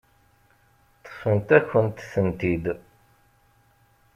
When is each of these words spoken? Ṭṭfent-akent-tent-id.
Ṭṭfent-akent-tent-id. 0.99 2.65